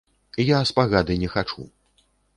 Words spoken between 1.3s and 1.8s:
хачу.